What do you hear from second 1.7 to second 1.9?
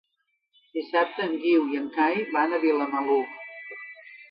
i en